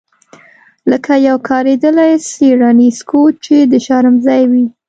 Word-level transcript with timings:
لکه 0.91 1.13
یو 1.27 1.37
کاریدلی 1.49 2.13
څیړنیز 2.29 2.97
کوچ 3.09 3.33
چې 3.45 3.55
د 3.71 3.73
شرم 3.85 4.15
ځای 4.25 4.43
وي 4.51 4.65